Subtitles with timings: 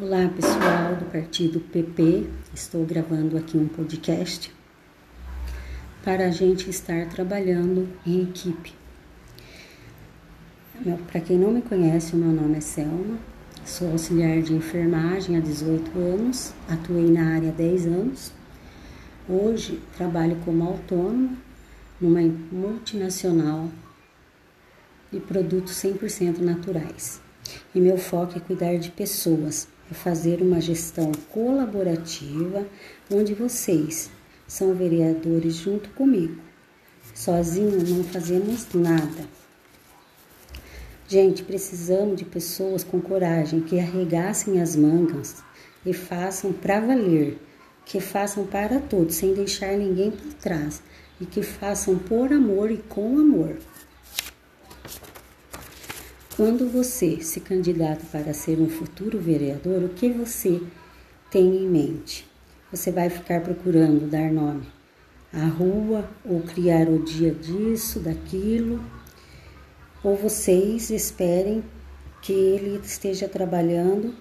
[0.00, 4.54] Olá pessoal do partido PP, estou gravando aqui um podcast
[6.04, 8.72] para a gente estar trabalhando em equipe.
[11.10, 13.18] Para quem não me conhece, o meu nome é Selma,
[13.66, 18.32] sou auxiliar de enfermagem há 18 anos, atuei na área há 10 anos.
[19.28, 21.36] Hoje trabalho como autônoma
[22.00, 22.20] numa
[22.52, 23.68] multinacional
[25.10, 27.20] de produtos 100% naturais.
[27.74, 32.66] E meu foco é cuidar de pessoas, é fazer uma gestão colaborativa
[33.10, 34.10] onde vocês
[34.46, 36.36] são vereadores junto comigo.
[37.14, 39.26] Sozinho não fazemos nada.
[41.08, 45.42] Gente, precisamos de pessoas com coragem que arregassem as mangas
[45.84, 47.38] e façam para valer,
[47.84, 50.82] que façam para todos, sem deixar ninguém por trás
[51.20, 53.56] e que façam por amor e com amor.
[56.38, 60.62] Quando você se candidata para ser um futuro vereador, o que você
[61.32, 62.24] tem em mente?
[62.70, 64.62] Você vai ficar procurando dar nome
[65.32, 68.80] à rua ou criar o dia disso, daquilo?
[70.04, 71.64] Ou vocês esperem
[72.22, 74.14] que ele esteja trabalhando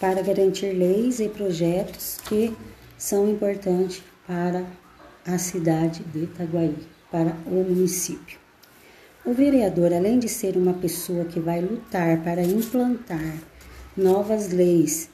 [0.00, 2.56] para garantir leis e projetos que
[2.96, 4.64] são importantes para
[5.26, 6.74] a cidade de Itaguaí,
[7.10, 8.49] para o município.
[9.24, 13.38] O vereador, além de ser uma pessoa que vai lutar para implantar
[13.94, 15.10] novas leis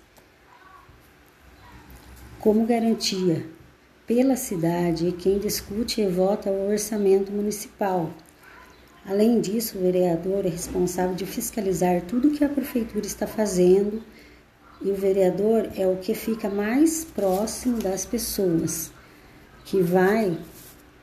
[2.38, 3.44] como garantia
[4.06, 8.12] pela cidade, é quem discute e vota o orçamento municipal.
[9.04, 14.00] Além disso, o vereador é responsável de fiscalizar tudo que a prefeitura está fazendo
[14.80, 18.92] e o vereador é o que fica mais próximo das pessoas,
[19.64, 20.38] que vai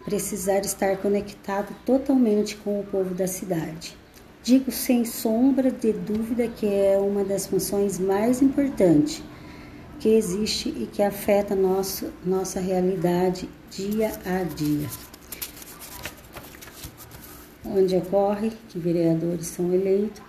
[0.05, 3.95] precisar estar conectado totalmente com o povo da cidade.
[4.43, 9.23] Digo sem sombra de dúvida que é uma das funções mais importantes
[9.99, 14.89] que existe e que afeta nosso, nossa realidade dia a dia.
[17.65, 20.21] Onde ocorre que vereadores são eleitos,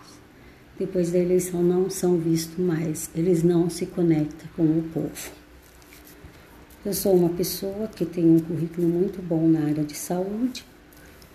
[0.79, 5.44] depois da eleição não são vistos mais, eles não se conectam com o povo.
[6.85, 10.67] Eu sou uma pessoa que tem um currículo muito bom na área de saúde.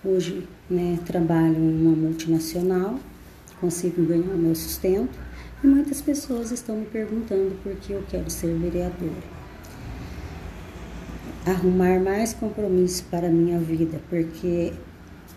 [0.06, 3.00] Hoje né, trabalho em uma multinacional,
[3.60, 5.18] consigo ganhar meu sustento
[5.64, 9.24] e muitas pessoas estão me perguntando por que eu quero ser vereadora.
[11.48, 14.72] Arrumar mais compromisso para a minha vida, porque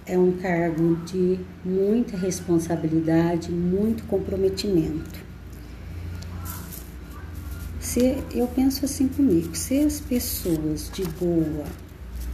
[0.05, 5.32] é um cargo de muita responsabilidade, muito comprometimento.
[7.93, 11.67] Se eu penso assim comigo, se as pessoas de boa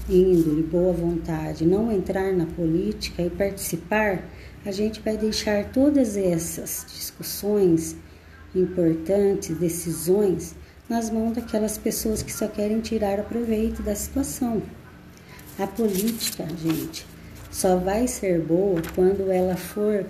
[0.09, 4.23] índole, boa vontade não entrar na política e participar,
[4.65, 7.97] a gente vai deixar todas essas discussões
[8.55, 10.55] importantes, decisões
[10.89, 14.63] nas mãos daquelas pessoas que só querem tirar proveito da situação.
[15.59, 17.05] A política, gente,
[17.51, 20.07] só vai ser boa quando ela for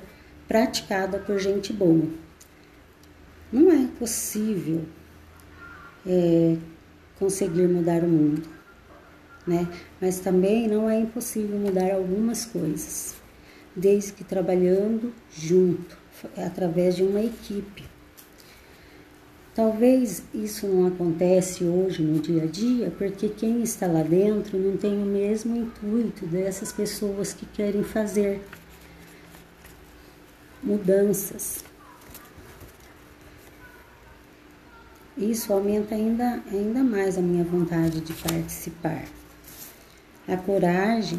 [0.47, 2.07] praticada por gente boa.
[3.51, 4.85] Não é possível
[6.09, 6.57] é,
[7.19, 8.49] conseguir mudar o mundo,
[9.47, 9.69] né?
[10.01, 13.15] Mas também não é impossível mudar algumas coisas,
[13.77, 15.97] desde que trabalhando junto,
[16.37, 17.85] através de uma equipe.
[19.55, 24.77] Talvez isso não acontece hoje no dia a dia, porque quem está lá dentro não
[24.77, 28.41] tem o mesmo intuito dessas pessoas que querem fazer
[30.63, 31.65] mudanças.
[35.19, 39.05] Isso aumenta ainda, ainda mais a minha vontade de participar.
[40.29, 41.19] A coragem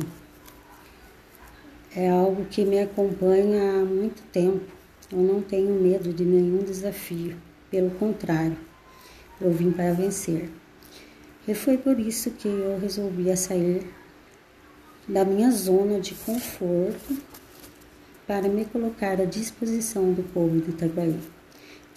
[1.93, 4.71] é algo que me acompanha há muito tempo.
[5.11, 7.35] Eu não tenho medo de nenhum desafio,
[7.69, 8.55] pelo contrário,
[9.41, 10.49] eu vim para vencer.
[11.45, 13.85] E foi por isso que eu resolvi sair
[15.05, 17.17] da minha zona de conforto
[18.25, 21.19] para me colocar à disposição do povo de Itaguaí.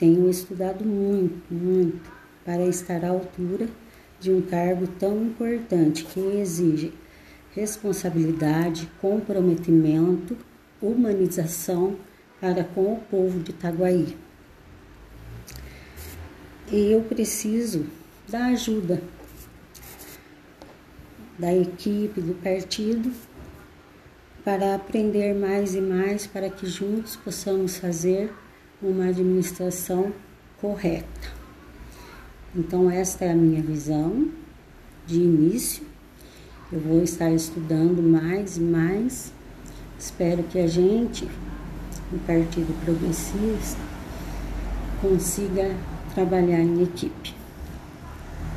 [0.02, 2.10] Tenho estudado muito, muito
[2.44, 3.69] para estar à altura
[4.19, 6.93] de um cargo tão importante que exige
[7.54, 10.37] responsabilidade, comprometimento,
[10.81, 11.94] humanização
[12.40, 14.16] para com o povo de Itaguaí.
[16.72, 17.87] E eu preciso
[18.28, 19.00] da ajuda
[21.38, 23.12] da equipe, do partido,
[24.44, 28.32] para aprender mais e mais, para que juntos possamos fazer
[28.82, 30.12] uma administração
[30.61, 31.31] correta.
[32.55, 34.29] Então, esta é a minha visão
[35.06, 35.84] de início.
[36.70, 39.32] Eu vou estar estudando mais e mais.
[39.99, 41.29] Espero que a gente
[42.12, 43.81] o Partido Progressista
[45.00, 45.75] consiga
[46.14, 47.41] trabalhar em equipe.